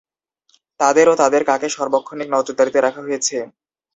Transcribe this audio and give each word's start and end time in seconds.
তাঁদের 0.79 1.05
ও 1.09 1.19
তাঁদের 1.21 1.43
কাকে 1.49 1.67
সার্বক্ষণিক 1.71 2.27
নজরদারিতে 2.31 2.79
রাখা 2.81 3.01
হয়েছে? 3.05 3.37